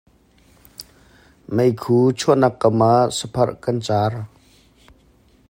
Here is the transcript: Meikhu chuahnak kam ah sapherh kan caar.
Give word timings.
Meikhu 1.55 1.97
chuahnak 2.17 2.55
kam 2.61 2.79
ah 2.91 3.05
sapherh 3.17 3.53
kan 3.63 3.77
caar. 3.85 4.13